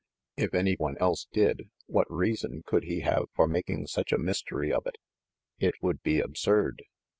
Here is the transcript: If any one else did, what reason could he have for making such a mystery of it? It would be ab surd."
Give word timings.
If 0.35 0.55
any 0.55 0.73
one 0.73 0.97
else 0.97 1.27
did, 1.31 1.69
what 1.85 2.09
reason 2.11 2.63
could 2.65 2.85
he 2.85 3.01
have 3.01 3.25
for 3.35 3.45
making 3.47 3.85
such 3.85 4.11
a 4.11 4.17
mystery 4.17 4.73
of 4.73 4.87
it? 4.87 4.95
It 5.59 5.75
would 5.83 6.01
be 6.01 6.19
ab 6.19 6.37
surd." 6.37 6.81